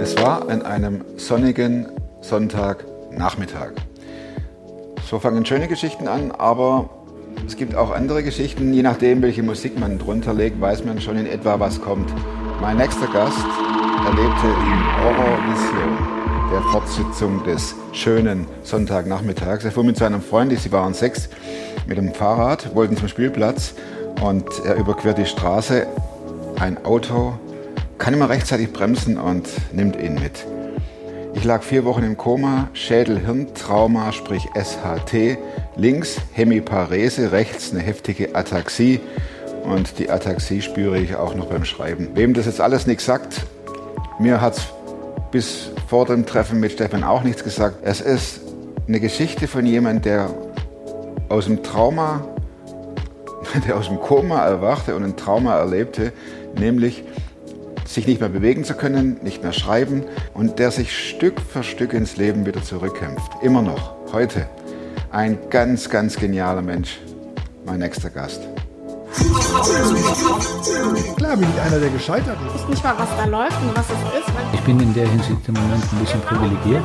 [0.00, 1.86] Es war an einem sonnigen
[2.20, 3.72] Sonntagnachmittag.
[5.08, 6.90] So fangen schöne Geschichten an, aber
[7.46, 8.72] es gibt auch andere Geschichten.
[8.72, 12.12] Je nachdem, welche Musik man drunter legt, weiß man schon in etwa, was kommt.
[12.60, 13.44] Mein nächster Gast
[14.04, 19.64] erlebte in Horrorvision der Fortsetzung des schönen Sonntagnachmittags.
[19.64, 21.28] Er fuhr mit seinem Freund, sie waren sechs,
[21.86, 23.74] mit dem Fahrrad, wollten zum Spielplatz
[24.22, 25.86] und er überquert die Straße.
[26.58, 27.34] Ein Auto
[27.98, 30.46] kann immer rechtzeitig bremsen und nimmt ihn mit.
[31.34, 35.38] Ich lag vier Wochen im Koma, Schädel-Hirntrauma, sprich SHT,
[35.76, 39.00] links Hemiparese, rechts eine heftige Ataxie
[39.64, 42.10] und die Ataxie spüre ich auch noch beim Schreiben.
[42.14, 43.46] Wem das jetzt alles nichts sagt,
[44.20, 44.66] mir hat es
[45.30, 47.78] bis vor dem Treffen mit Stefan auch nichts gesagt.
[47.82, 48.40] Es ist
[48.86, 50.30] eine Geschichte von jemandem, der
[51.28, 52.22] aus dem Trauma,
[53.66, 56.12] der aus dem Koma erwachte und ein Trauma erlebte,
[56.58, 57.04] nämlich
[57.86, 61.92] sich nicht mehr bewegen zu können, nicht mehr schreiben und der sich Stück für Stück
[61.92, 63.30] ins Leben wieder zurückkämpft.
[63.42, 64.46] Immer noch, heute.
[65.10, 67.00] Ein ganz, ganz genialer Mensch.
[67.66, 68.40] Mein nächster Gast.
[71.16, 72.54] Klar bin ich einer, der gescheitert ist.
[72.54, 74.32] Ich weiß nicht mal, was da läuft und was es ist.
[74.54, 76.82] Ich bin in der Hinsicht im Moment ein bisschen privilegiert.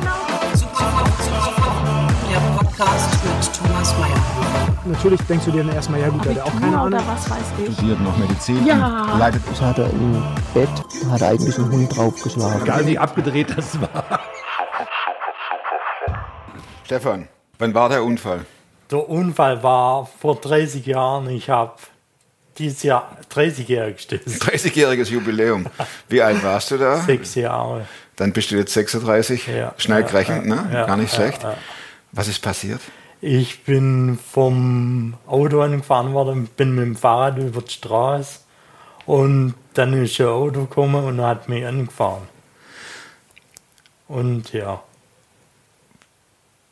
[2.28, 4.74] Der Podcast mit Thomas Mayer.
[4.84, 7.00] Natürlich denkst du dir dann erstmal, ja gut, der hat auch keine Ahnung.
[7.06, 7.74] was weiß ich.
[7.74, 8.64] Studiert noch Medizin.
[8.66, 9.08] Ja.
[9.12, 10.22] und Leitet Ich hatte im
[10.54, 10.68] Bett,
[11.10, 12.62] hat eigentlich ein Hund draufgeschlagen.
[12.62, 14.20] Egal wie abgedreht das war.
[16.84, 18.46] Stefan, wann war der Unfall?
[18.90, 21.28] Der Unfall war vor 30 Jahren.
[21.28, 21.72] Ich habe
[22.56, 25.66] dieses Jahr 30-jähriges 30-jähriges Jubiläum.
[26.08, 26.96] Wie alt warst du da?
[26.96, 27.86] Sechs Jahre.
[28.16, 29.46] Dann bist du jetzt 36.
[29.46, 29.74] Ja.
[29.76, 30.70] Schnell Ja, gerechnet, ja, ne?
[30.72, 31.46] ja, Gar nicht ja, schlecht.
[32.12, 32.80] Was ist passiert?
[33.20, 38.40] Ich bin vom Auto angefahren worden, bin mit dem Fahrrad über die Straße
[39.06, 42.28] und dann ist ein Auto gekommen und hat mich angefahren.
[44.06, 44.82] Und ja,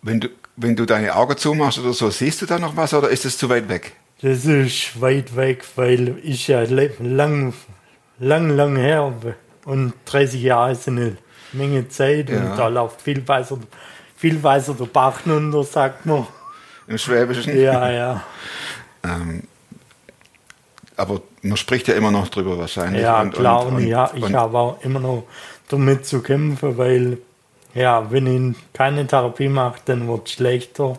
[0.02, 3.08] Wenn du, wenn du deine Augen zumachst oder so, siehst du da noch was oder
[3.10, 3.92] ist es zu weit weg?
[4.22, 7.52] das ist weit weg, weil ich ja lang,
[8.18, 9.12] lang, lang her
[9.66, 11.18] und 30 Jahre ist eine
[11.52, 12.38] Menge Zeit Ja.
[12.40, 13.58] und da läuft viel weißer,
[14.16, 16.26] viel weißer der Bach runter, sagt man.
[16.86, 17.58] Im Schwäbischen?
[17.60, 18.22] Ja, ja.
[19.04, 19.42] Ähm,
[20.96, 23.02] aber man spricht ja immer noch drüber wahrscheinlich.
[23.02, 23.66] Ja, Und- klar.
[23.66, 25.24] und- Und, ja, ich habe auch immer noch
[25.68, 27.18] damit zu kämpfen, weil,
[27.74, 30.98] ja, wenn ich keine Therapie mache, dann wird es schlechter.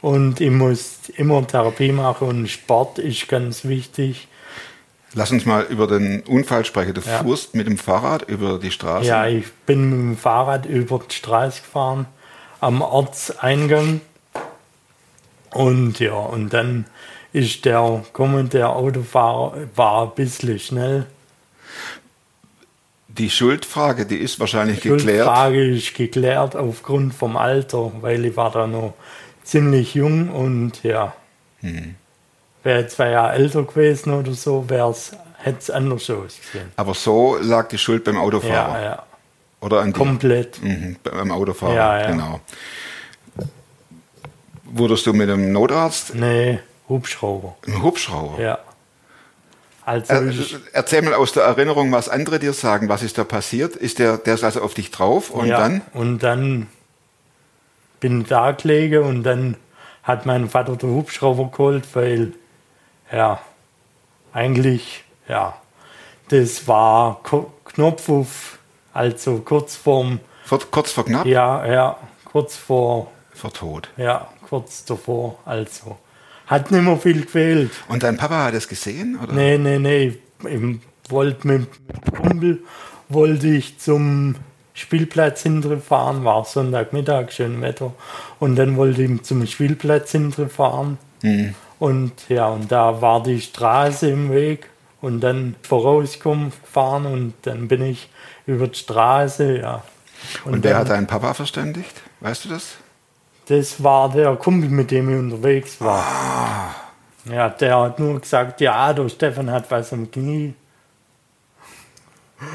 [0.00, 4.26] Und ich muss immer Therapie machen und Sport ist ganz wichtig.
[5.12, 6.94] Lass uns mal über den Unfall sprechen.
[6.94, 7.18] Du Ja.
[7.18, 9.06] fuhrst mit dem Fahrrad über die Straße.
[9.06, 12.06] Ja, ich bin mit dem Fahrrad über die Straße gefahren,
[12.60, 14.00] am Ortseingang.
[15.52, 16.86] Und ja, und dann
[17.32, 21.06] ist der kommende Autofahrer, war ein bisschen schnell.
[23.08, 25.24] Die Schuldfrage, die ist wahrscheinlich geklärt.
[25.26, 28.94] Schuldfrage ist geklärt aufgrund vom Alter, weil ich war da noch
[29.42, 31.14] ziemlich jung und ja,
[31.60, 31.96] Hm.
[32.62, 36.72] wäre zwei Jahre älter gewesen oder so, hätte es anders ausgesehen.
[36.76, 38.80] Aber so lag die Schuld beim Autofahrer.
[38.80, 39.02] Ja, ja,
[39.60, 40.62] Oder an komplett.
[40.62, 42.10] Mhm, beim Autofahrer, Ja, ja.
[42.10, 42.40] genau.
[44.64, 47.56] Wurdest du mit einem Notarzt Nee, Hubschrauber.
[47.66, 48.40] im Hubschrauber?
[48.40, 48.58] Ja.
[49.84, 50.32] Also Er,
[50.72, 52.88] erzähl mal aus der Erinnerung, was andere dir sagen.
[52.88, 53.74] Was ist da passiert?
[53.74, 55.80] Ist der, der ist also auf dich drauf und ja, dann?
[55.94, 56.68] Und dann
[57.98, 59.56] bin ich da gelegen und dann
[60.04, 62.32] hat mein Vater den Hubschrauber geholt, weil,
[63.10, 63.40] ja,
[64.32, 65.54] eigentlich, ja,
[66.28, 67.20] das war
[67.64, 68.58] Knopf auf,
[68.92, 71.26] also kurz vorm, Vor, kurz vor knapp?
[71.26, 73.88] ja, ja, kurz vor, Vor Tod.
[73.96, 75.96] ja, kurz davor, also.
[76.46, 77.70] Hat nicht mehr viel gefehlt.
[77.88, 79.18] Und dein Papa hat es gesehen?
[79.22, 79.32] Oder?
[79.32, 80.18] Nee, nee, nee.
[80.48, 82.62] Ich wollte mit, mit dem Kumpel
[83.08, 84.34] wollte ich zum
[84.74, 87.92] Spielplatz hinterfahren, war Sonntagmittag, schön Wetter.
[88.40, 90.98] Und dann wollte ich zum Spielplatz hinterfahren.
[91.78, 94.68] Und ja, und da war die Straße im Weg.
[95.00, 98.10] Und dann vorausgekommen gefahren und dann bin ich
[98.50, 99.82] über die Straße, ja.
[100.44, 102.02] Und wer dann- hat deinen Papa verständigt?
[102.20, 102.76] Weißt du das?
[103.50, 106.04] das war der Kumpel, mit dem ich unterwegs war.
[106.04, 106.74] Ah.
[107.24, 110.54] Ja, der hat nur gesagt, ja, der Stefan hat was am Knie.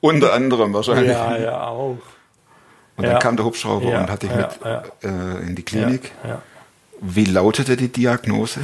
[0.00, 1.10] Unter anderem wahrscheinlich.
[1.10, 1.96] Ja, ja, auch.
[2.96, 3.18] Und dann ja.
[3.18, 4.60] kam der Hubschrauber Ja, und hat dich ja, mit.
[5.04, 6.12] Äh, in die Klinik.
[7.00, 8.60] Wie lautete die Diagnose?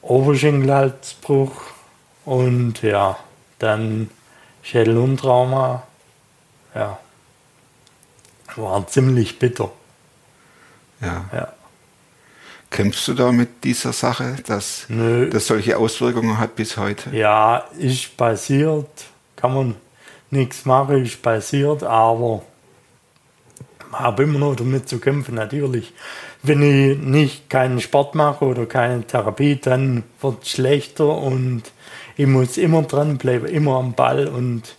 [0.00, 1.73] Oberschenkelhalsbruch
[2.24, 3.18] und ja,
[3.58, 4.10] dann
[4.62, 5.82] Schädelhirntrauma.
[6.74, 6.98] Ja,
[8.56, 9.70] war ziemlich bitter.
[11.00, 11.24] Ja.
[11.32, 11.52] Ja.
[12.70, 15.30] Kämpfst du da mit dieser Sache, dass Nö.
[15.30, 17.10] das solche Auswirkungen hat bis heute?
[17.10, 18.88] Ja, ist passiert,
[19.36, 19.74] kann man
[20.30, 22.42] nichts machen, ist passiert, aber
[23.92, 25.92] habe immer noch damit zu kämpfen, natürlich.
[26.42, 31.62] Wenn ich nicht keinen Sport mache oder keine Therapie, dann wird es schlechter und
[32.16, 34.76] ich muss immer dranbleiben, immer am Ball und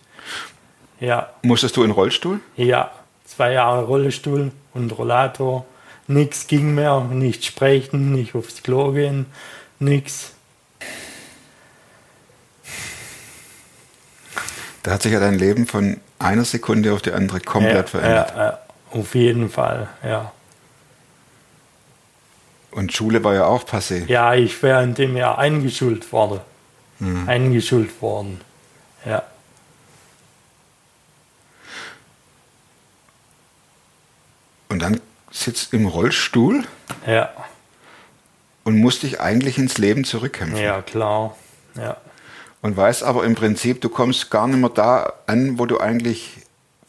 [1.00, 2.40] ja, Musstest du in Rollstuhl?
[2.56, 2.92] ja,
[3.26, 5.66] zwei Jahre Rollstuhl und Rollator,
[6.08, 9.26] nichts ging mehr, nicht sprechen, nicht aufs Klo gehen,
[9.80, 10.32] nichts.
[14.84, 18.34] Da hat sich ja dein Leben von einer Sekunde auf die andere komplett verändert.
[18.36, 18.60] Ja, ja,
[18.92, 20.32] auf jeden Fall, ja.
[22.72, 24.06] Und Schule war ja auch passé.
[24.08, 26.40] Ja, ich wäre in dem Jahr eingeschult worden.
[27.00, 28.40] Eingeschult worden.
[29.06, 29.24] Ja.
[34.70, 35.00] Und dann
[35.32, 36.64] sitzt im Rollstuhl
[37.06, 37.30] Ja,
[38.64, 40.58] und musst dich eigentlich ins Leben zurückkämpfen.
[40.58, 41.36] ja, klar.
[41.76, 41.98] Ja.
[42.62, 46.38] Und weißt aber im Prinzip, du kommst gar nicht mehr da an, wo du eigentlich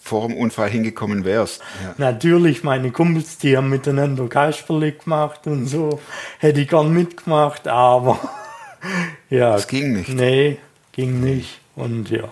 [0.01, 1.61] vor dem Unfall hingekommen wärst.
[1.83, 1.95] Ja.
[1.99, 6.01] Natürlich, meine Kumpels, die haben miteinander Kasperle gemacht und so.
[6.39, 8.19] Hätte ich gern mitgemacht, aber
[9.31, 9.53] ja.
[9.53, 10.09] Das ging nicht.
[10.09, 10.59] Nee,
[10.93, 11.61] ging nicht.
[11.75, 12.31] Und ja.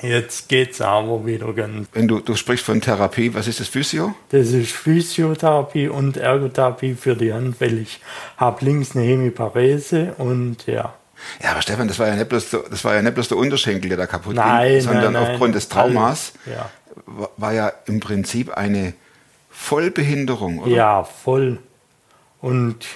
[0.00, 1.88] Jetzt geht's aber wieder ganz.
[1.92, 4.14] Wenn du, du sprichst von Therapie, was ist das Physio?
[4.28, 8.00] Das ist Physiotherapie und Ergotherapie für die Hand, weil ich
[8.36, 10.94] habe links eine Hemiparese und ja.
[11.42, 13.38] Ja, aber Stefan, das war ja nicht bloß der, das war ja nicht bloß der
[13.38, 15.32] Unterschenkel, der da kaputt Nein, ging, sondern nein, nein.
[15.32, 16.70] aufgrund des Traumas ja.
[17.06, 18.92] wa- war ja im Prinzip eine
[19.50, 20.70] Vollbehinderung, oder?
[20.70, 21.58] Ja, voll.
[22.40, 22.86] Und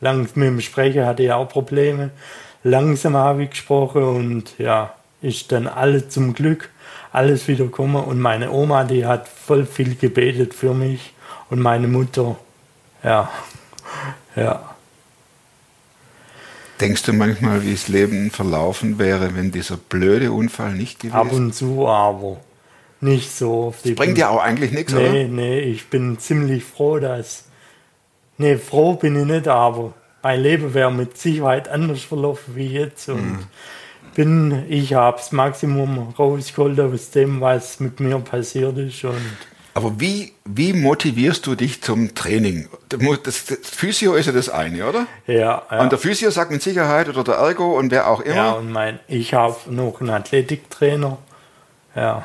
[0.00, 2.10] lang mit dem Sprechen hatte ich auch Probleme.
[2.64, 6.70] Langsam habe ich gesprochen und ja, ist dann alles zum Glück
[7.12, 8.02] alles wieder gekommen.
[8.04, 11.12] Und meine Oma, die hat voll viel gebetet für mich
[11.50, 12.36] und meine Mutter.
[13.02, 13.30] Ja,
[14.36, 14.74] ja.
[16.80, 21.26] Denkst du manchmal, wie das Leben verlaufen wäre, wenn dieser blöde Unfall nicht gewesen Ab
[21.26, 21.36] wäre?
[21.36, 22.36] und zu aber
[23.00, 23.84] nicht so oft.
[23.84, 25.28] Ich Bringt ja auch eigentlich nichts, Nee, oder?
[25.28, 27.44] nee, ich bin ziemlich froh, dass.
[28.38, 29.92] Nee, froh bin ich nicht, aber
[30.22, 33.08] mein Leben wäre mit Sicherheit anders verlaufen wie jetzt.
[33.08, 33.38] Und Mhm.
[34.14, 39.04] bin, ich habe das Maximum rausgeholt aus dem, was mit mir passiert ist.
[39.04, 39.16] Und
[39.74, 42.68] Aber wie, wie motivierst du dich zum Training?
[42.88, 45.06] Das, das Physio ist ja das eine, oder?
[45.28, 45.80] ja, ja.
[45.80, 48.34] Und der Physio sagt mit Sicherheit oder der Ergo und wer auch immer.
[48.34, 51.18] ja, und mein, ich habe noch einen Athletiktrainer.
[51.94, 52.24] Ja.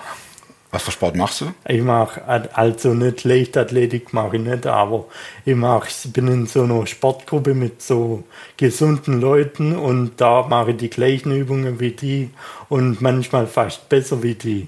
[0.74, 1.54] Was für Sport machst du?
[1.68, 2.24] Ich mache
[2.54, 5.06] also nicht Leichtathletik mache ich nicht, aber
[5.46, 8.24] ich mach, bin in so einer Sportgruppe mit so
[8.58, 12.32] gesunden Leuten und da mache ich die gleichen Übungen wie die
[12.70, 14.68] und manchmal fast besser wie die.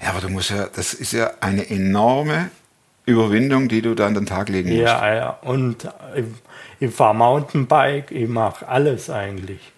[0.00, 2.52] Ja, aber du musst ja, das ist ja eine enorme
[3.04, 4.82] Überwindung, die du da an den Tag legen musst.
[4.82, 5.30] Ja, ja.
[5.42, 6.26] Und ich,
[6.78, 9.72] ich fahre Mountainbike, ich mache alles eigentlich.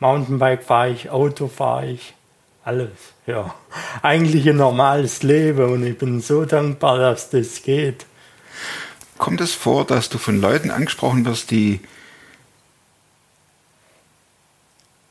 [0.00, 2.14] Mountainbike fahre ich, Auto fahre ich,
[2.64, 2.90] alles.
[3.26, 3.54] Ja,
[4.02, 8.06] eigentlich ein normales Leben und ich bin so dankbar, dass das geht.
[9.18, 11.80] Kommt es vor, dass du von Leuten angesprochen wirst, die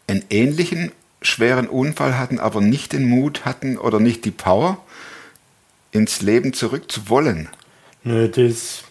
[0.07, 0.91] einen ähnlichen
[1.21, 4.77] schweren Unfall hatten, aber nicht den Mut hatten oder nicht die Power,
[5.91, 7.49] ins Leben zurück zu wollen?
[8.03, 8.83] Nö, das,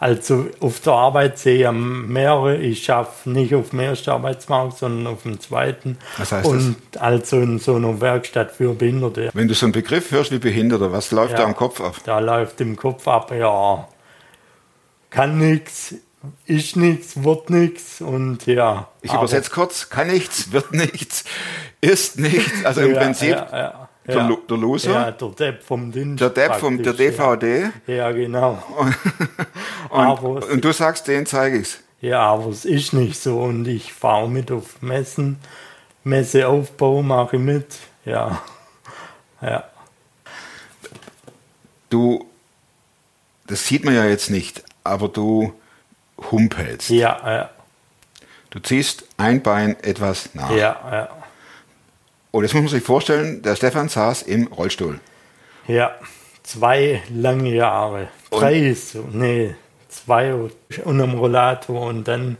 [0.00, 2.56] also auf der Arbeit sehe ich mehrere.
[2.56, 5.98] Ich schaffe nicht auf dem ersten Arbeitsmarkt, sondern auf dem zweiten.
[6.16, 9.30] Was heißt Und also in so einer Werkstatt für Behinderte.
[9.34, 11.38] Wenn du so einen Begriff hörst wie Behinderter, was läuft Ja.
[11.40, 11.96] da am Kopf ab?
[12.06, 13.86] Da läuft im Kopf ab, ja,
[15.10, 15.94] kann nichts,
[16.46, 18.88] ist nichts, wird nichts und ja.
[19.02, 21.24] Ich übersetze kurz, kann nichts, wird nichts,
[21.80, 22.64] ist nichts.
[22.64, 26.20] Also im Ja, Prinzip ja, ja, der, der Loser, Ja, der Depp vom Dienst.
[26.20, 28.62] der Depp vom der DVD Ja, ja
[30.00, 30.28] genau.
[30.34, 31.78] und, es- und du sagst, den zeige ich's.
[32.00, 35.38] Ja, aber es ist nicht so und ich fahre mit auf Messen,
[36.04, 37.66] Messeaufbau mache ich mit,
[38.04, 38.42] ja.
[39.42, 39.64] Ja,
[41.88, 42.26] Du,
[43.46, 45.52] das sieht man ja jetzt nicht, aber du
[46.30, 46.90] humpelst.
[46.90, 47.50] ja, ja,
[48.50, 50.50] Du ziehst ein Bein etwas nach.
[50.50, 51.08] ja, ja,
[52.32, 55.00] Und jetzt muss man sich vorstellen, der Stefan saß im Rollstuhl.
[55.66, 55.92] ja.
[56.42, 59.54] Zwei lange Jahre, drei so, nee,
[59.90, 62.36] zwei und am Rollator und dann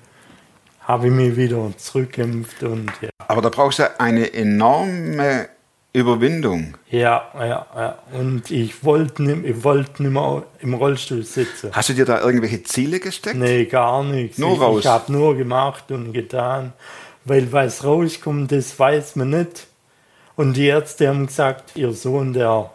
[0.80, 3.10] habe ich mich wieder zurückkämpft und ja.
[3.28, 5.48] Aber da brauchst du eine enorme
[5.92, 6.76] Überwindung.
[6.88, 7.98] Ja, ja, ja.
[8.12, 11.70] Und ich wollte nicht, ich wollte nicht mehr im Rollstuhl sitzen.
[11.72, 13.36] Hast du dir da irgendwelche Ziele gesteckt?
[13.36, 14.38] Nee, gar nichts.
[14.38, 14.80] Nur ich, raus.
[14.80, 16.72] Ich habe nur gemacht und getan.
[17.24, 19.66] Weil was rauskommt, das weiß man nicht.
[20.36, 22.70] Und die Ärzte haben gesagt, ihr Sohn, der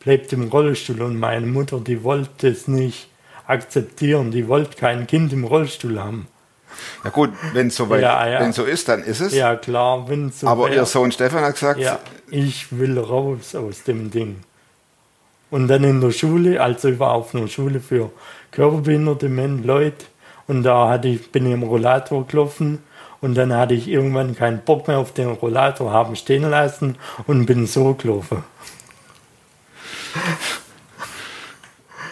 [0.00, 1.02] bleibt im Rollstuhl.
[1.02, 3.09] Und meine Mutter, die wollte es nicht
[3.50, 4.30] akzeptieren.
[4.30, 6.26] Die wollte kein Kind im Rollstuhl haben.
[7.04, 8.40] Ja gut, wenn es so, weit- Ja, ja.
[8.40, 9.34] wenn so ist, dann ist es.
[9.34, 11.98] Ja, klar, wenn so Aber wär- ihr Sohn Stefan hat gesagt, Ja,
[12.30, 14.36] ich will raus aus dem Ding.
[15.50, 18.10] Und dann in der Schule, also ich war auf einer Schule für
[18.52, 20.06] körperbehinderte Men- Leute
[20.46, 22.78] und da hatte ich, bin ich im Rollator gelaufen
[23.20, 27.46] und dann hatte ich irgendwann keinen Bock mehr auf den Rollator, haben stehen lassen und
[27.46, 28.44] bin so gelaufen.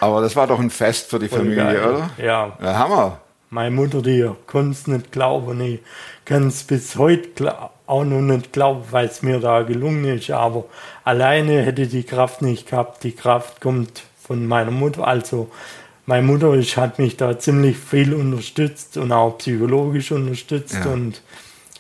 [0.00, 1.84] aber das war doch ein Fest für die Voll Familie, geil.
[1.86, 2.10] oder?
[2.18, 3.20] Ja, Ja, Hammer.
[3.50, 5.60] meine Mutter, die konnte es nicht glauben.
[5.60, 5.80] Ich
[6.24, 7.54] kann es bis heute
[7.86, 10.30] auch noch nicht glauben, weil es mir da gelungen ist.
[10.30, 10.64] Aber
[11.04, 13.02] alleine hätte die Kraft nicht gehabt.
[13.04, 15.06] Die Kraft kommt von meiner Mutter.
[15.06, 15.48] Also
[16.04, 20.76] meine Mutter ist, hat mich da ziemlich viel unterstützt und auch psychologisch unterstützt.
[20.84, 20.90] Ja.
[20.92, 21.22] Und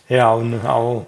[0.08, 1.06] ja, und auch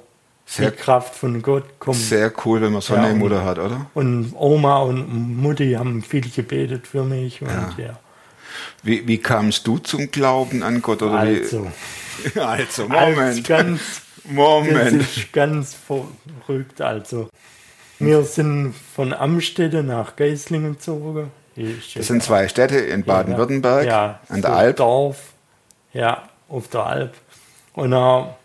[0.52, 1.96] Sehr, die Kraft von Gott kommt.
[1.96, 3.86] sehr cool, wenn man so Ja, eine Mutter hat, oder?
[3.94, 7.40] Und Oma und Mutti haben viel gebetet für mich.
[7.40, 8.00] Und ja,
[8.82, 11.02] Wie, wie kamst du zum Glauben an Gott?
[11.02, 11.66] Oder also.
[12.34, 12.40] wie?
[12.40, 13.46] also, Als Moment.
[13.46, 15.02] ganz Das Moment.
[15.02, 16.80] ist ganz verrückt.
[16.80, 17.28] Also,
[18.00, 21.30] wir sind von Amstetten nach Geislingen gezogen.
[21.94, 24.76] Das sind zwei Städte in Baden-Württemberg, ja, an der so Alp.
[24.78, 25.18] Dorf,
[25.92, 27.14] ja, auf der Alp.
[27.74, 28.36] Und da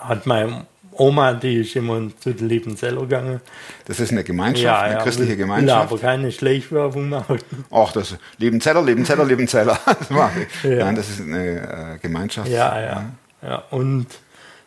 [0.00, 3.40] hat meine Oma, die ist immer zu den Liebenzeller gegangen.
[3.86, 5.90] Das ist eine Gemeinschaft, Ja, eine ja, christliche Gemeinschaft.
[5.92, 7.38] aber keine Schleichwerbung machen.
[7.70, 9.78] Ach, das Liebenzeller, Liebenzeller, Liebenzeller.
[9.86, 10.64] Das mache ich.
[10.70, 10.84] Ja.
[10.84, 12.48] Nein, das ist eine äh, Gemeinschaft.
[12.48, 13.04] Ja, ja,
[13.42, 13.62] ja.
[13.70, 14.06] Und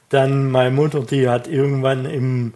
[0.10, 2.54] dann meine Mutter, die hat irgendwann im,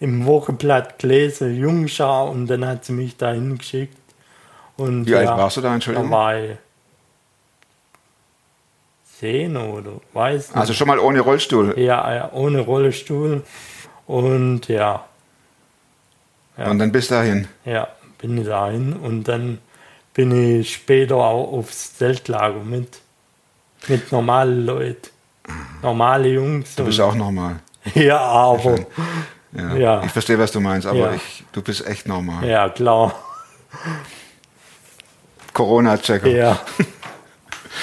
[0.00, 3.96] im Wochenblatt gelesen, Jungschar, und dann hat sie mich dahin geschickt.
[4.76, 6.10] Und Wie ja, alt warst du da, Da Entschuldigung?
[6.10, 6.56] war ich
[9.18, 10.56] zehn oder weiß nicht.
[10.56, 11.74] Also schon mal ohne Rollstuhl.
[11.78, 13.42] ja, ja, ohne Rollstuhl.
[14.06, 15.04] Und ja,
[16.56, 16.70] ja.
[16.70, 17.46] Und dann bis dahin.
[17.64, 18.92] ja, bin ich dahin.
[18.94, 19.58] Und dann
[20.14, 23.00] bin ich später auch aufs Zeltlager mit,
[23.86, 25.08] mit normalen Leuten.
[25.82, 26.74] Normale Jungs.
[26.74, 27.60] Du bist auch normal.
[27.94, 28.80] Ja, aber.
[29.52, 29.76] Ja.
[29.76, 30.02] Ja.
[30.04, 32.46] Ich verstehe, was du meinst, aber ich, du bist echt normal.
[32.46, 33.14] Ja, klar.
[35.54, 36.28] Corona-Checker.
[36.28, 36.60] Ja,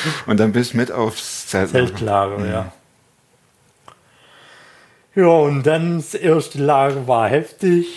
[0.26, 1.70] Und dann bist mit aufs Zelt.
[1.70, 2.72] Zeltlager, ja.
[5.16, 7.88] Ja, und dann das erste Lager war heftig,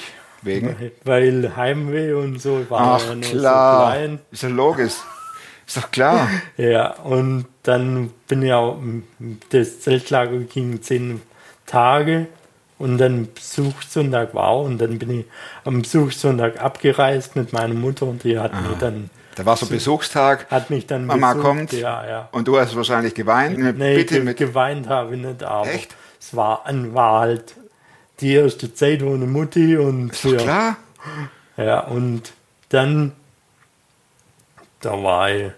[0.42, 0.92] Wegen?
[1.02, 3.90] weil Heimweh und so war Ach ja nur klar.
[3.90, 4.18] so klein.
[4.30, 4.92] Ist doch logisch.
[5.66, 6.28] Ist doch klar.
[6.56, 8.78] Ja, und dann bin ich auch,
[9.50, 11.20] das Zeltlager ging zehn
[11.66, 12.28] Tage
[12.78, 15.24] und dann Besuchssonntag war auch und dann bin ich
[15.64, 20.50] am Besuchssonntag abgereist mit meiner Mutter und die hat mich dann, Da war so Besuchstag
[20.50, 21.47] hat mich dann Mama besucht.
[21.47, 21.73] kommt.
[21.73, 22.28] Ja, ja.
[22.33, 23.57] und du hast wahrscheinlich geweint.
[23.57, 24.37] Nee, Bitte ge mit.
[24.37, 25.95] geweint habe ich nicht, aber Echt?
[26.18, 27.54] es war, war halt
[28.18, 30.76] die erste Zeit ohne Mutti und Ist ja, klar.
[31.57, 32.33] ja, und
[32.71, 33.12] dann,
[34.80, 35.52] da war ich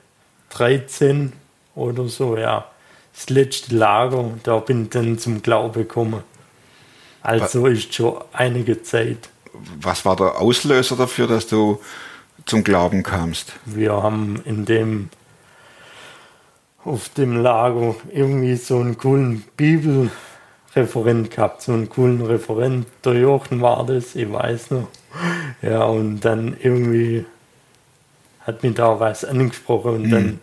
[0.51, 1.33] 13
[1.75, 2.67] oder so, ja,
[3.15, 6.23] das letzte Lager, da bin ich dann zum Glauben gekommen.
[7.23, 9.31] Also ist schon einige Zeit.
[9.81, 11.81] Was war der Auslöser dafür, dass du
[12.47, 13.54] zum Glauben kamst?
[13.64, 15.11] Wir haben in dem,
[16.85, 22.87] auf dem Lager irgendwie so einen coolen Bibelreferent gehabt, so einen coolen Referent.
[23.04, 24.88] Der Jochen war das, ich weiß noch.
[25.62, 27.25] Ja, und dann irgendwie
[28.40, 30.40] hat mich da was angesprochen und dann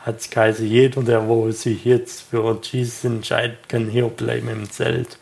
[0.00, 4.70] hat es geheißen, jeder, der wo sich jetzt für Jesus entscheidet, kann hier bleiben im
[4.70, 5.18] Zelt.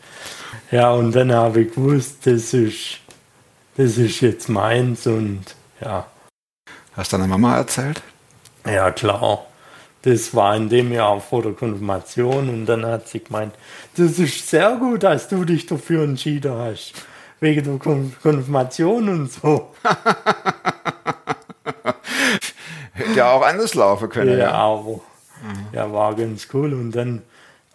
[0.71, 2.99] Ja, und dann habe ich gewusst, das ist,
[3.75, 5.43] das ist jetzt meins und
[5.81, 6.05] ja.
[6.97, 8.01] Hast deiner Mama erzählt?
[8.65, 9.45] Ja, klar.
[10.01, 13.53] Das war in dem Jahr vor der Konfirmation und dann hat sie gemeint,
[13.97, 16.93] das ist sehr gut, dass du dich dafür entschieden hast.
[17.39, 19.73] Wegen der Kon Konfirmation und so.
[22.93, 24.31] Hätte ja auch anders laufen können.
[24.31, 24.51] Ja, Ja.
[24.53, 24.99] aber
[25.71, 26.73] ja, war ganz cool.
[26.73, 27.21] Und dann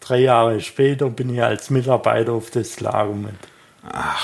[0.00, 3.34] drei Jahre später bin ich als Mitarbeiter auf das Lager mit.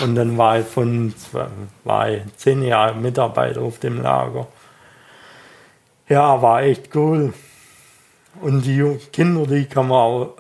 [0.01, 1.47] Und dann war ich von zwei-
[1.85, 4.47] war ich zehn Jahre Mitarbeiter auf dem Lager.
[6.09, 7.35] Ja, war echt cool.
[8.41, 10.37] Und die Kinder, die kann man auch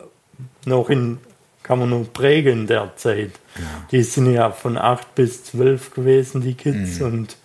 [0.65, 1.19] noch in,
[1.63, 3.33] kann man noch prägen in der Zeit.
[3.91, 7.37] Die sind ja von acht bis zwölf gewesen, die Kids, und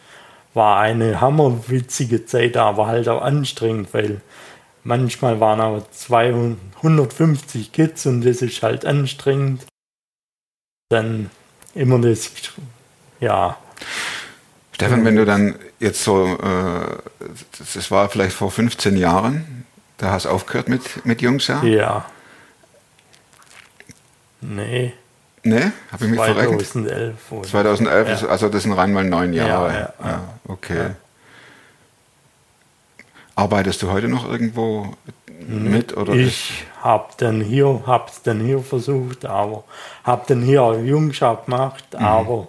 [0.54, 4.22] war eine hammerwitzige Zeit, aber halt auch anstrengend, weil
[4.84, 9.66] manchmal waren aber 250 Kids und das ist halt anstrengend.
[10.90, 11.32] Dann
[11.74, 12.32] immer das,
[13.20, 13.58] ja,
[14.86, 16.98] Stefan, wenn du dann jetzt so, äh,
[17.74, 19.66] das war vielleicht vor 15 Jahren,
[19.98, 21.62] da hast du aufgehört mit, mit Jungs, ja?
[21.64, 22.06] ja.
[24.42, 24.94] Nee,
[25.46, 25.74] Ne?
[25.92, 26.62] Habe ich mich verrechnet?
[26.66, 27.32] 2011.
[27.32, 28.14] oder- 2011, Ja.
[28.14, 29.74] ist- also das sind rein mal neun Ja, Jahre.
[29.74, 30.24] ja, ja.
[30.48, 30.78] okay.
[30.78, 30.90] Ja.
[33.36, 34.94] Arbeitest du heute noch irgendwo
[35.48, 35.98] mit?
[35.98, 39.66] Oder Ich hab dann hier, hab's dann hier versucht, aber
[40.06, 42.06] hab dann hier auch Jungschau gemacht, Mhm.
[42.06, 42.48] aber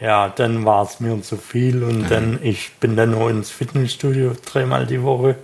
[0.00, 4.32] ja, dann war es mir zu viel und dann, ich bin dann noch ins Fitnessstudio
[4.46, 5.36] dreimal die Woche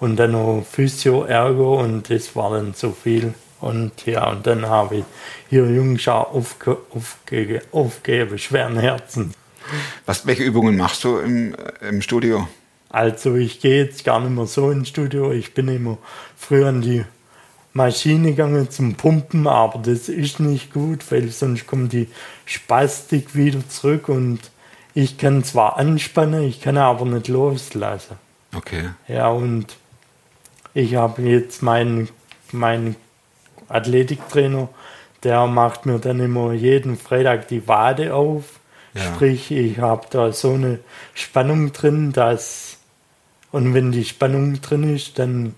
[0.00, 3.34] und dann noch Physio, Ergo und das war dann zu viel.
[3.60, 5.04] Und ja, und dann habe ich
[5.50, 9.34] hier Jungschau aufge, aufge, aufgegeben, schweren Herzen.
[10.06, 12.48] was, welche Übungen machst du im, im Studio?
[12.88, 15.32] Also ich gehe jetzt gar nicht mehr so ins Studio.
[15.32, 15.98] Ich bin immer
[16.36, 17.04] früher an die
[17.72, 22.08] Maschine gegangen zum Pumpen, aber das ist nicht gut, weil sonst kommt die
[22.44, 24.40] Spastik wieder zurück und
[24.94, 28.16] ich kann zwar anspannen, ich kann aber nicht loslassen.
[28.56, 28.90] Okay.
[29.06, 29.76] Ja, und
[30.74, 32.08] ich habe jetzt meinen,
[32.52, 32.96] meinen
[33.68, 34.68] Athletiktrainer,
[35.22, 38.60] der macht mir dann immer jeden Freitag die Wade auf.
[38.94, 39.02] Ja.
[39.02, 40.78] Sprich, ich habe da so eine
[41.14, 42.78] Spannung drin, dass,
[43.52, 45.54] und wenn die Spannung drin ist, dann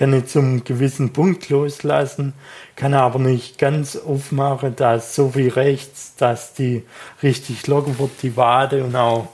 [0.00, 2.32] kann ich zum gewissen Punkt loslassen,
[2.74, 6.84] kann aber nicht ganz aufmachen, dass so wie rechts, dass die
[7.22, 9.28] richtig locker wird, die Wade und auch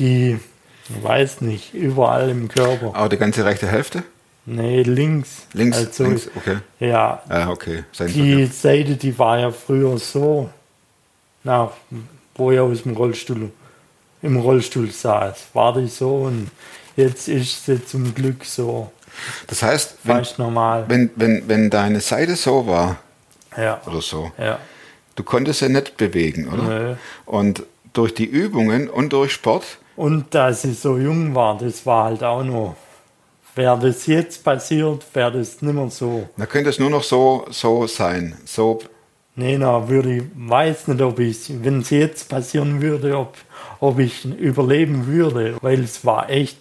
[0.00, 0.40] die,
[0.88, 2.96] weiß nicht, überall im Körper.
[2.96, 4.02] Aber die ganze rechte Hälfte?
[4.44, 5.46] Nee, links.
[5.52, 6.56] Links, Also, links, okay.
[6.80, 7.84] Ja, Ah, okay.
[7.92, 10.50] Sein die Seite, die war ja früher so,
[11.44, 11.70] nach,
[12.34, 13.52] wo ich aus dem Rollstuhl,
[14.22, 16.50] im Rollstuhl saß, war die so und
[16.96, 18.90] jetzt ist sie zum Glück so,
[19.46, 20.26] Das heißt, wenn,
[20.88, 22.96] wenn, wenn, wenn deine Seite so war
[23.56, 24.58] ja, oder so, ja,
[25.16, 26.62] du konntest ja nicht bewegen, oder?
[26.62, 26.94] Nö.
[27.26, 29.64] Und durch die Übungen und durch Sport,
[29.96, 32.76] Und dass sie so jung war, das war halt auch noch.
[33.54, 36.28] Wäre das jetzt passiert, wäre das nicht mehr so.
[36.36, 38.36] da könnte es nur noch so, so sein.
[38.44, 38.78] So,
[39.38, 43.36] Nee, na, würde ich, weiß nicht, ob ich, wenn es jetzt passieren würde, ob,
[43.78, 46.58] ob ich überleben würde, weil es war echt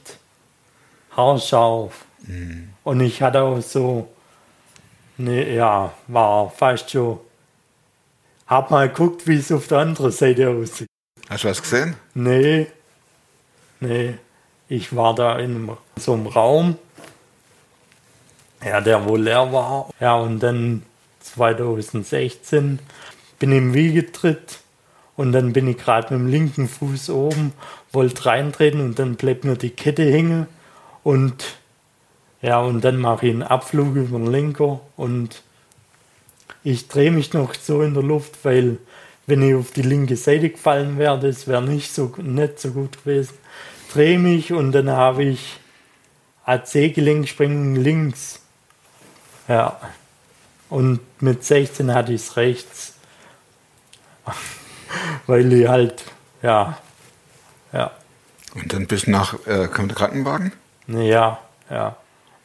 [1.15, 2.05] haarscharf.
[2.83, 4.07] Und ich hatte auch so,
[5.17, 7.19] ne, ja, war fast schon,
[8.47, 10.87] hab mal geguckt, wie es auf der anderen Seite aussieht.
[11.29, 11.95] hast du was gesehen?
[12.13, 12.67] Nee,
[13.79, 14.15] nee,
[14.67, 16.77] ich war da in so einem Raum,
[18.63, 19.89] ja, der wohl leer war.
[19.99, 20.83] Ja, und dann
[21.21, 22.79] 2016
[23.39, 24.59] bin ich im Wiegetritt
[25.15, 27.53] und dann bin ich gerade mit dem linken Fuß oben,
[27.91, 30.47] wollte reintreten und dann bleibt mir die Kette hängen
[31.03, 31.57] und
[32.47, 35.43] ja, und dann mache ich einen Abflug über den Lenker und
[36.63, 38.77] ich drehe mich noch so in der Luft, weil
[39.25, 43.03] wenn ich auf die linke Seite gefallen wäre, das wäre nicht so, nicht so gut
[43.03, 43.33] gewesen.
[43.91, 45.59] Drehe mich und dann habe ich
[46.45, 48.39] AC-Gelenksprengung links.
[49.49, 49.81] Ja.
[50.69, 52.93] Und mit 16 hatte ich es rechts.
[55.27, 56.01] weil ich halt,
[56.41, 56.77] ja,
[57.73, 57.91] ja,
[58.55, 60.53] Und dann bist du nach, äh, kommt der Krankenwagen?
[60.87, 61.97] ja, ja.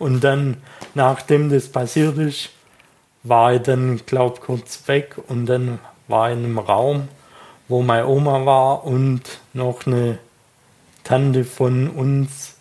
[0.03, 0.57] Und dann,
[0.95, 2.51] nachdem das passiert ist,
[3.23, 7.09] war ich dann, glaub, kurz weg und dann war ich in einem Raum,
[7.69, 10.19] wo meine Oma war und noch eine
[11.05, 12.57] Tante von uns.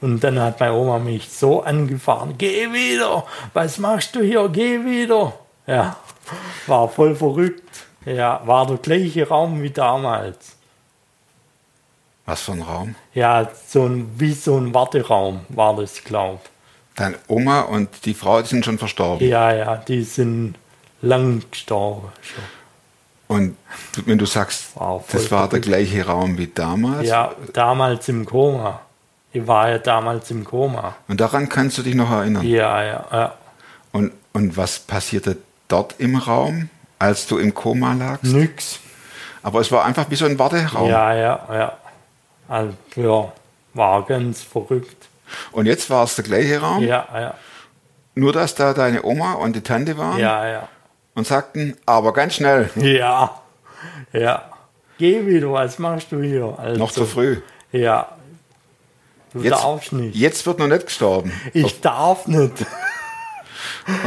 [0.00, 4.84] Und dann hat meine Oma mich so angefahren, geh wieder, was machst du hier, geh
[4.84, 5.32] wieder.
[5.66, 5.96] Ja,
[6.68, 7.68] war voll verrückt.
[8.04, 10.56] Ja, war der gleiche Raum wie damals.
[12.24, 12.94] Was für ein Raum?
[13.14, 16.38] Ja, so ein, wie so ein Warteraum war das, glaub.
[16.96, 19.26] Deine Oma und die Frau, die sind schon verstorben.
[19.28, 20.54] Ja, ja, die sind
[21.02, 22.44] lang gestorben schon.
[23.26, 23.56] Und
[24.06, 28.80] wenn du sagst, Wow, das war der gleiche Raum wie damals, Ja, damals im Koma.
[29.32, 30.94] Ich war ja damals im Koma.
[31.08, 32.46] und daran kannst du dich noch erinnern.
[32.46, 33.34] Ja, ja, ja.
[33.92, 38.32] Und, und was passierte dort im Raum, als du im Koma lagst?
[38.32, 38.78] Nix.
[39.42, 40.88] Aber es war einfach wie so ein Warteraum.
[40.88, 41.72] Ja, ja, ja.
[42.46, 43.32] Also, ja,
[43.74, 45.08] war ganz verrückt.
[45.52, 47.34] Und jetzt war es der gleiche Raum, Ja, ja,
[48.14, 50.68] nur dass da deine Oma und die Tante waren ja, ja.
[51.14, 53.40] und sagten, aber ganz schnell, Ja,
[54.12, 54.50] ja.
[54.98, 56.54] Geh wieder, was machst du hier?
[56.56, 57.38] Also, noch zu früh.
[57.72, 58.08] Ja.
[59.32, 60.14] Du Jetzt, darfst nicht.
[60.14, 61.32] jetzt wird noch nicht gestorben.
[61.52, 62.52] Ich darf nicht.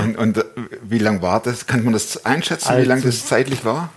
[0.02, 0.44] Und, und äh,
[0.84, 1.68] wie lang war das?
[1.68, 3.90] Kann man das einschätzen, wie Also- lang das zeitlich war?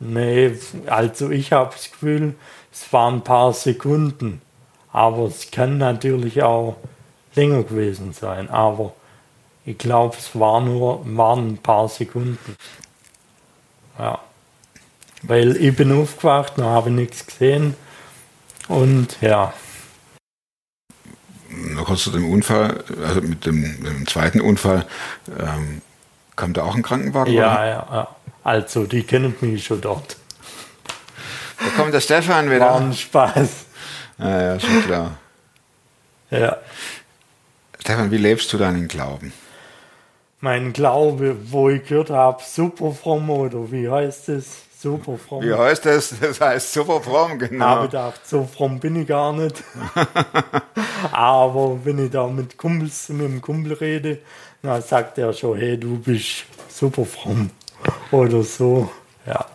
[0.00, 2.34] Nee, also ich habe das Gefühl,
[2.72, 4.40] es waren ein paar Sekunden.
[4.92, 6.76] Aber es kann natürlich auch
[7.34, 8.48] länger gewesen sein.
[8.50, 8.94] Aber
[9.64, 12.56] ich glaube, es war nur, waren ein paar Sekunden.
[13.98, 14.18] Ja.
[15.22, 17.74] Weil ich bin aufgewacht, noch habe ich nichts gesehen.
[18.68, 19.52] Und ja,
[21.50, 24.86] Noch kurz zu dem Unfall, also mit dem, mit dem zweiten Unfall,
[25.38, 25.80] ähm,
[26.36, 27.32] kam da auch ein Krankenwagen?
[27.32, 27.66] ja, oder?
[27.66, 28.08] ja, ja.
[28.44, 30.16] Also, die kennen mich schon dort.
[31.58, 32.74] Da kommt der Stefan War wieder.
[32.76, 33.66] ein Spaß.
[34.18, 35.18] Ja, ja, schon klar.
[36.30, 36.56] Ja.
[37.78, 39.32] Stefan, wie lebst du deinen Glauben?
[40.40, 44.62] Mein Glaube, wo ich gehört habe, super fromm oder wie heißt es?
[44.80, 45.42] Super fromm.
[45.42, 46.14] Wie heißt das?
[46.20, 47.82] Das heißt super fromm, habe genau.
[47.82, 49.64] gedacht, so fromm bin ich gar nicht.
[51.12, 54.18] Aber wenn ich da mit Kumpels, mit dem Kumpel rede,
[54.62, 57.50] dann sagt er schon, hey, du bist super fromm.
[58.12, 58.88] Oder so.
[59.26, 59.46] Ja.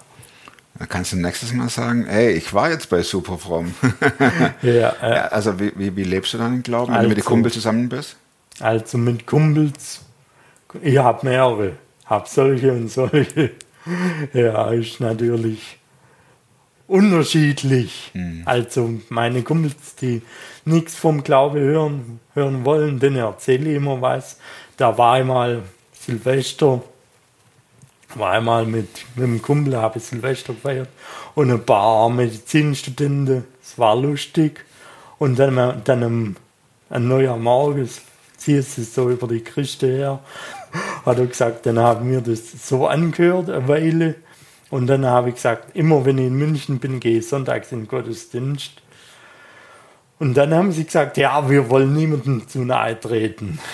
[0.79, 3.73] Dann kannst du nächstes Mal sagen, hey, ich war jetzt bei super fromm.
[4.61, 7.21] Ja, ja, äh, also wie, wie, wie lebst du deinen Glauben, wenn du mit den
[7.21, 7.29] Also.
[7.29, 8.15] Kumpels zusammen bist?
[8.59, 10.01] also mit Kumpels,
[10.81, 11.73] ich habe mehrere,
[12.05, 13.51] habe solche und solche.
[14.33, 15.77] Ja, ist natürlich
[16.87, 18.11] unterschiedlich.
[18.45, 20.21] Also meine Kumpels, die
[20.65, 24.37] nichts vom Glaube hören, hören wollen, denen erzähle ich immer was.
[24.77, 25.63] Da war einmal
[25.99, 26.81] Silvester,
[28.17, 30.89] war einmal mit, mit einem Kumpel, habe ich Silvester gefeiert
[31.35, 34.65] und ein paar Medizinstudenten, es war lustig.
[35.19, 36.35] Und dann, dann am,
[36.89, 37.89] am Neujahrmorgen
[38.37, 40.19] zieht es so über die Christe her,
[41.05, 44.15] hat er gesagt, dann haben wir das so angehört, eine Weile.
[44.69, 47.81] Und dann habe ich gesagt, immer wenn ich in München bin, gehe ich sonntags in
[47.81, 48.71] den Gottesdienst.
[50.19, 53.59] Und dann haben sie gesagt, ja, wir wollen niemandem zu nahe treten.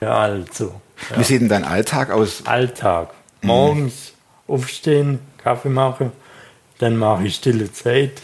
[0.00, 0.80] Ja, also,
[1.14, 2.46] Wie sieht denn dein Alltag aus?
[2.46, 3.13] Alltag.
[3.44, 4.12] Morgens
[4.46, 6.12] aufstehen, Kaffee machen,
[6.78, 8.22] dann mache ich stille Zeit.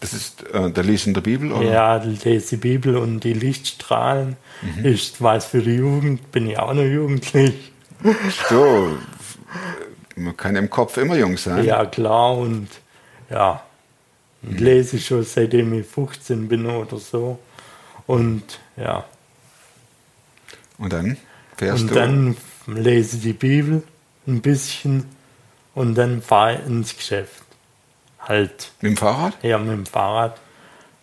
[0.00, 1.50] Das ist äh, der Lies in der Bibel?
[1.52, 1.70] Oder?
[1.70, 4.36] Ja, lese die Bibel und die Lichtstrahlen.
[4.82, 7.72] Ist was für die Jugend, bin ich auch noch jugendlich.
[8.48, 8.96] So,
[10.14, 11.64] man kann im Kopf immer jung sein.
[11.64, 12.68] Ja, klar, und
[13.28, 13.62] ja,
[14.48, 17.38] ich lese schon seitdem ich 15 bin oder so.
[18.06, 18.42] Und
[18.76, 19.04] ja,
[20.78, 21.16] Und dann
[21.56, 21.94] fährst und du.
[21.94, 22.36] dann
[22.76, 23.82] lese die Bibel
[24.26, 25.06] ein bisschen
[25.74, 27.42] und dann fahre ich ins Geschäft.
[28.20, 29.34] Halt, mit dem Fahrrad?
[29.42, 30.38] ja, mit dem Fahrrad.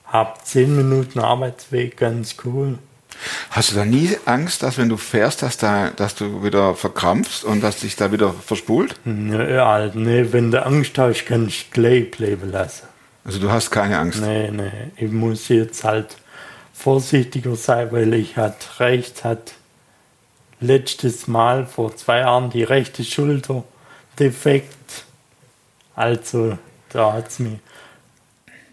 [0.05, 2.77] Hab 10 Minuten Arbeitsweg, ganz cool.
[3.49, 7.43] Hast du da nie Angst, dass wenn du fährst, dass, da, dass du wieder verkrampfst
[7.43, 8.95] und dass dich da wieder verspult?
[9.05, 12.87] Nö, halt, nee, wenn du Angst hast, kannst du gleich bleiben lassen.
[13.23, 14.21] Also du hast keine Angst.
[14.21, 16.17] Nee, nee, ich muss jetzt halt
[16.73, 19.53] vorsichtiger sein, weil ich hat recht, hat
[20.59, 23.63] letztes Mal vor zwei Jahren die rechte Schulter
[24.19, 25.05] defekt.
[25.95, 26.57] Also,
[26.89, 27.59] da hat's mir.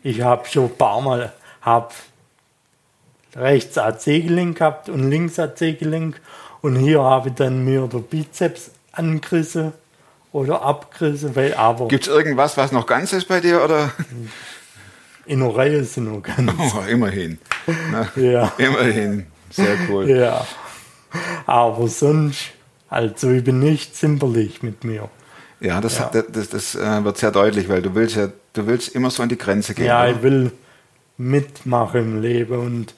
[0.03, 1.95] Ich habe schon ein paar Mal hab
[3.37, 6.21] rechts AC-Gelenk gehabt und links AC-Gelenk
[6.61, 9.73] und hier habe ich dann mir der Bizeps angerissen
[10.33, 13.63] oder abgerissen, weil aber Gibt es irgendwas, was noch ganz ist bei dir?
[13.63, 13.93] Oder?
[15.27, 16.53] in der Reihe sind noch ganz.
[16.75, 17.39] Oh, immerhin.
[17.91, 18.53] Na, Ja.
[18.59, 19.27] Immerhin.
[19.51, 20.09] Sehr cool.
[20.09, 20.45] Ja.
[21.47, 22.51] Aber sonst,
[22.89, 25.09] also ich bin nicht zimperlich mit mir.
[25.61, 26.11] Ja, das, Ja.
[26.13, 29.23] das, das, das äh, wird sehr deutlich, weil du willst ja, du willst immer so
[29.23, 29.87] an die Grenze gehen.
[29.87, 30.11] Ja, oder?
[30.13, 30.53] ich will
[31.19, 32.95] mitmachen im Leben und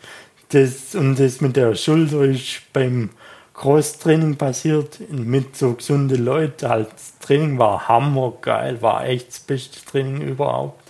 [0.50, 3.10] das, und das mit der Schulter ist beim
[3.54, 6.68] Cross-Training passiert mit so gesunden Leuten.
[6.68, 10.80] Halt, das Training war hammergeil, war echt das beste Training überhaupt.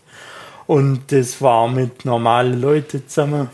[0.66, 3.48] Und das war mit normalen Leuten zusammen.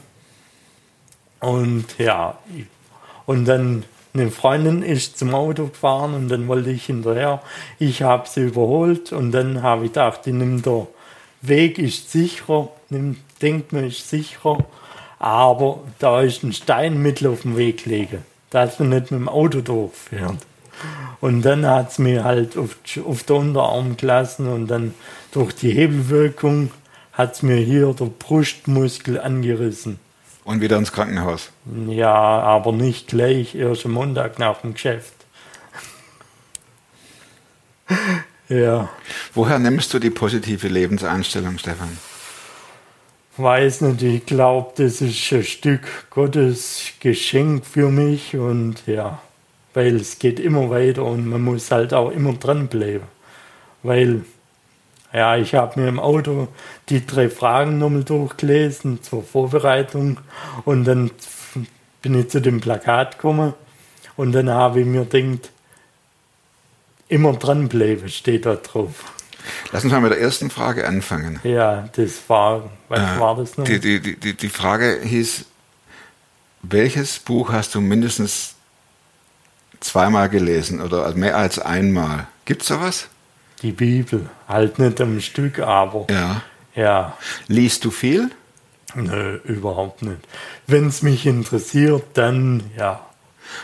[1.41, 2.67] Und ja, ich-
[3.31, 7.41] und dann eine Freundin ist zum Auto gefahren und dann wollte ich hinterher.
[7.79, 10.89] Ich habe sie überholt und dann habe ich gedacht, ich nehme der
[11.41, 14.65] Weg ist sicherer, nimm, denkt mir ist sicherer,
[15.21, 19.29] aber da ist ein Stein mitten auf dem Weg liegen, dass man nicht mit dem
[19.29, 20.39] Auto durchfährt.
[21.21, 24.93] Und dann hat es mir halt auf, auf den Unterarm gelassen und dann
[25.31, 26.73] durch die Hebelwirkung
[27.13, 30.01] hat es mir hier der Brustmuskel angerissen.
[30.51, 31.51] Und wieder ins Krankenhaus.
[31.87, 35.15] Ja, aber nicht gleich, erst am Montag nach dem Geschäft.
[38.49, 38.89] ja,
[39.33, 41.97] Woher nimmst du die positive Lebenseinstellung, Stefan?
[43.37, 49.23] weiß nicht, ich glaube, das ist ein Stück Gottes Geschenk für mich und ja,
[49.73, 53.07] weil es geht immer weiter und man muss halt auch immer dranbleiben.
[53.85, 54.25] Weil,
[55.13, 56.49] ja, ich habe mir im Auto
[56.89, 60.19] die drei Fragen nochmal durchgelesen zur Vorbereitung
[60.65, 61.11] und dann
[62.03, 63.55] bin ich zu dem Plakat gekommen
[64.17, 65.51] und dann habe ich mir gedacht,
[67.09, 69.05] immer dranbleiben steht da drauf.
[69.73, 71.41] Lass uns mal mit der ersten Frage anfangen.
[71.43, 73.65] Ja, das war, was Äh, war das noch?
[73.65, 75.45] Die, die, die, die, die Frage hieß,
[76.63, 78.55] welches Buch hast du mindestens
[79.81, 82.27] zweimal gelesen oder mehr als einmal?
[82.45, 83.09] Gibt es sowas?
[83.63, 86.43] Die Bibel, halt nicht am Stück, aber Ja.
[86.75, 87.17] ja,
[87.49, 88.31] Liest du viel?
[88.95, 90.19] nö, überhaupt nicht.
[90.67, 93.01] Wenn es mich interessiert, dann ja,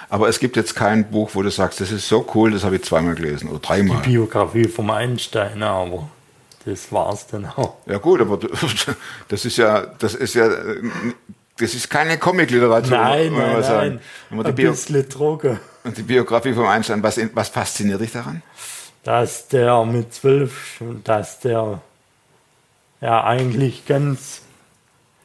[0.09, 2.77] Aber es gibt jetzt kein Buch, wo du sagst, das ist so cool, das habe
[2.77, 4.03] ich zweimal gelesen oder die dreimal.
[4.03, 6.09] Biografie vom Einstein, aber
[6.65, 7.75] das war's dann auch.
[7.87, 8.39] Ja gut, aber
[9.29, 10.49] das ist ja, das ist ja
[11.59, 14.01] Das ist keine Comic-Literatur, Nein, nein, sagen.
[14.31, 14.41] nein.
[14.45, 15.59] Die Ein bisschen Droge.
[15.85, 18.43] und die Biografie vom Einstein, was, was fasziniert dich daran?
[19.07, 21.81] Dass der mit zwölf, dass der
[23.01, 24.43] ja eigentlich ganz,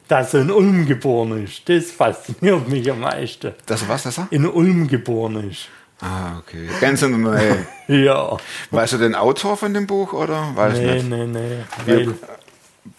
[0.06, 1.68] dass er in Ulm geboren ist.
[1.68, 3.52] Das fasziniert mich am meisten.
[3.66, 4.28] Das was, das er?
[4.30, 5.66] In Ulm geboren ist.
[6.00, 6.68] Ah, okay.
[6.80, 7.66] Ganz in der Nähe.
[8.06, 8.36] Ja.
[8.70, 10.52] Weißt du den Autor von dem Buch oder?
[10.54, 11.08] Weiß Nee, nicht.
[11.08, 11.58] nee, nee.
[11.84, 12.14] Bio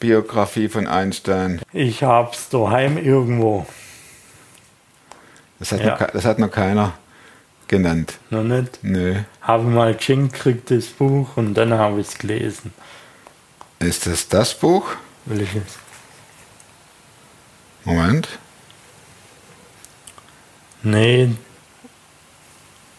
[0.02, 1.62] Biografie von Einstein.
[1.72, 3.66] ich hab's daheim irgendwo.
[5.60, 5.98] Das hat, Ja.
[5.98, 6.94] noch, das hat noch keiner
[7.68, 8.20] genannt.
[8.30, 8.80] Noch nicht.
[8.84, 9.16] Nö.
[9.42, 12.74] Habe mal geschenkt gekriegt, das Buch, und dann habe ich es gelesen.
[13.80, 14.86] Ist das das Buch?
[15.26, 15.64] Welches?
[17.86, 18.28] Moment.
[20.84, 21.30] Nee,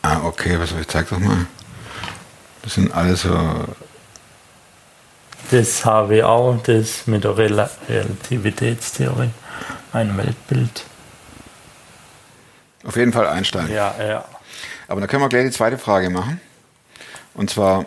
[0.05, 1.47] Ah, okay, was ich zeig doch mal.
[2.61, 3.65] Das sind alles so.
[5.51, 9.31] das habe ich auch, das mit der Rel Relativitätstheorie.
[9.95, 10.85] Ein Weltbild.
[12.85, 13.73] Auf jeden Fall Einstein.
[13.73, 14.25] Ja, ja.
[14.95, 16.41] Aber dann können wir gleich die zweite Frage machen.
[17.35, 17.85] Und zwar,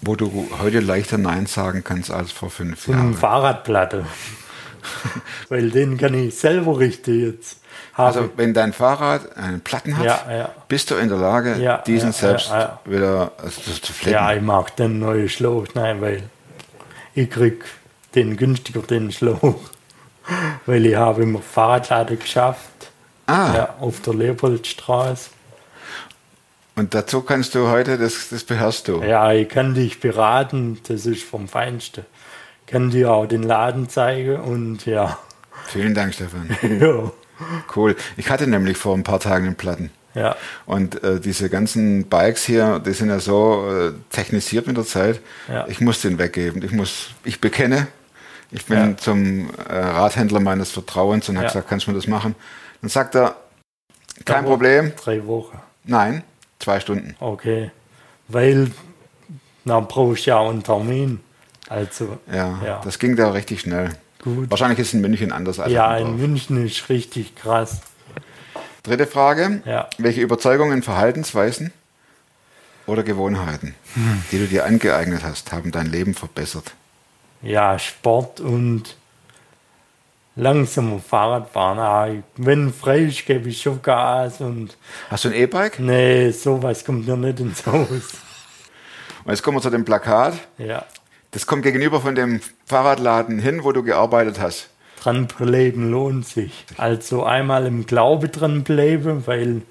[0.00, 3.14] wo du heute leichter Nein sagen kannst als vor fünf Jahren.
[3.16, 4.06] Fahrradplatte.
[5.48, 7.58] Weil den kann ich selber richten jetzt.
[7.94, 10.54] Habe Also wenn dein Fahrrad einen Platten hat, Ja, ja.
[10.68, 12.52] bist du in der Lage, Ja, diesen selbst
[12.84, 14.12] wieder also, zu, flicken.
[14.14, 15.66] Ja, ich mag den neuen Schlauch.
[15.74, 16.22] Nein, weil
[17.16, 17.64] ich krieg
[18.14, 19.56] den günstiger den Schlauch.
[20.66, 22.92] Weil ich habe im Fahrradladen geschafft.
[23.26, 25.30] ah, auf der Leopoldstraße.
[26.80, 29.02] Und dazu kannst du heute, das, das beherrschst du.
[29.02, 32.06] Ja, ich kann dich beraten, das ist vom Feinsten.
[32.66, 35.18] Kann dir auch den Laden zeigen und ja.
[35.66, 36.56] Vielen Dank, Stefan.
[36.80, 37.12] ja.
[37.76, 37.96] Cool.
[38.16, 39.90] Ich hatte nämlich vor ein paar Tagen einen Platten.
[40.14, 44.84] Ja, Und äh, diese ganzen Bikes hier, die sind ja so äh, technisiert mit der
[44.86, 45.20] Zeit.
[45.48, 45.66] Ja.
[45.68, 46.62] Ich muss den weggeben.
[46.64, 47.88] Ich muss, ich bekenne,
[48.50, 48.96] ich bin Ja.
[48.96, 52.34] zum äh, Radhändler meines Vertrauens und habe gesagt, kannst du mir das machen?
[52.80, 53.36] Dann sagt er,
[54.24, 54.92] kein Problem.
[54.96, 55.60] drei Wochen.
[55.84, 56.24] Nein,
[56.60, 57.16] zwei Stunden.
[57.18, 57.70] Okay.
[58.28, 58.70] Weil
[59.64, 61.20] dann brauchst du ja einen Termin.
[61.68, 62.80] Also, Ja, Ja.
[62.84, 63.90] das ging da richtig schnell.
[64.22, 64.50] gut.
[64.50, 67.80] Wahrscheinlich ist es in München anders als Ja, in in München ist richtig krass.
[68.82, 69.62] Dritte Frage.
[69.66, 69.88] Ja.
[69.98, 71.72] Welche Überzeugungen, Verhaltensweisen
[72.86, 74.22] oder Gewohnheiten, Hm.
[74.32, 76.72] die du dir angeeignet hast, haben dein Leben verbessert?
[77.42, 78.96] Ja, Sport und
[80.40, 81.78] langsamer Fahrradfahren.
[81.78, 84.76] Ah, Wenn frei ist, gebe ich schon Gas und
[85.10, 85.78] Hast du ein E-Bike?
[85.78, 87.88] nee, sowas kommt mir nicht ins Haus.
[89.24, 90.34] Und jetzt kommen wir zu dem Plakat.
[90.58, 90.84] Ja,
[91.30, 94.70] Das kommt gegenüber von dem Fahrradladen hin, wo du gearbeitet hast.
[95.02, 96.64] dranbleiben lohnt sich.
[96.78, 99.62] Also einmal im Glaube dranbleiben, weil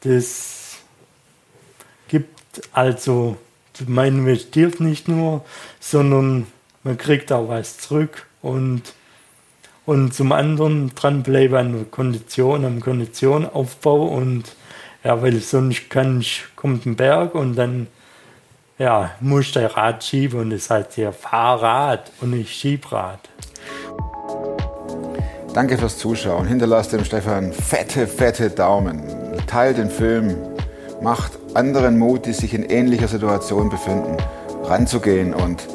[0.00, 0.76] das
[2.08, 2.38] gibt,
[2.72, 3.36] also
[3.86, 5.44] man investiert nicht nur,
[5.80, 6.46] sondern
[6.84, 8.82] man kriegt auch was zurück und
[9.88, 14.44] und zum anderen dranbleiben an der Kondition, am Konditionaufbau und
[15.02, 17.86] ja, weil sonst kann ich, kommt ein Berg und dann
[18.76, 23.18] ja, muss der Rad schieben und das heißt ja Fahrrad und nicht Schiebrad.
[25.54, 26.46] Danke fürs Zuschauen.
[26.46, 29.02] Hinterlasst dem Stefan fette, fette Daumen.
[29.46, 30.36] Teilt den Film.
[31.00, 34.18] Macht anderen Mut, die sich in ähnlicher Situation befinden,
[34.64, 35.66] ranzugehen und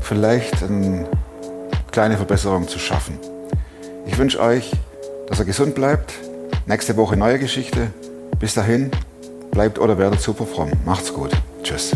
[0.00, 1.08] vielleicht eine
[1.92, 3.18] kleine Verbesserung zu schaffen.
[4.06, 4.72] Ich wünsche euch,
[5.28, 6.14] dass er gesund bleibt.
[6.66, 7.92] Nächste Woche neue Geschichte.
[8.40, 8.90] Bis dahin,
[9.52, 10.72] bleibt oder werdet super fromm.
[10.84, 11.30] Macht's gut.
[11.62, 11.92] Tschüss.